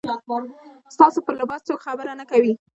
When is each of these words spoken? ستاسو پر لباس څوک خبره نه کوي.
ستاسو 0.95 1.19
پر 1.25 1.33
لباس 1.39 1.61
څوک 1.67 1.79
خبره 1.87 2.11
نه 2.19 2.25
کوي. 2.31 2.53